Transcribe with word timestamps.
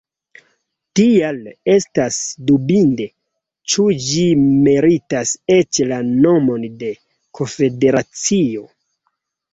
Tial 0.99 1.35
estas 1.73 2.17
dubinde, 2.51 3.05
ĉu 3.73 3.85
ĝi 4.07 4.25
meritas 4.47 5.35
eĉ 5.57 5.81
la 5.93 6.01
nomon 6.15 6.67
de 6.83 6.91
konfederacio. 7.41 8.69